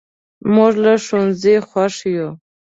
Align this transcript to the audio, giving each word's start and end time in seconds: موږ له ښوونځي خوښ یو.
موږ 0.53 0.73
له 0.83 0.93
ښوونځي 1.05 1.55
خوښ 1.69 1.95
یو. 2.17 2.29